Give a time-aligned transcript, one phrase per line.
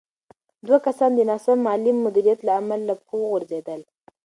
[0.65, 3.81] دوه کسان د ناسم مالي مدیریت له امله له پښو وغورځېدل.